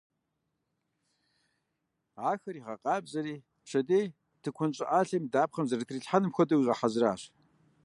Ахэр 2.29 2.55
игъэкъабзэри, 2.57 3.35
пщэдей 3.63 4.05
тыкуэн 4.41 4.71
щӀыӀалъэм 4.75 5.23
и 5.27 5.31
дапхъэм 5.33 5.65
зэрытралъхьэнум 5.69 6.31
хуэдэу 6.35 6.61
игъэхьэзыращ. 6.63 7.21